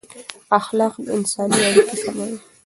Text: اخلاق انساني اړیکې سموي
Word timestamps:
اخلاق 0.59 0.93
انساني 1.15 1.57
اړیکې 1.67 1.95
سموي 2.03 2.35